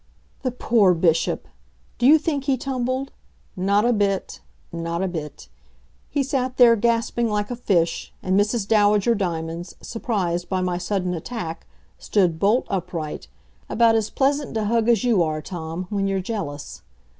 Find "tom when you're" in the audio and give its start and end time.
15.39-16.19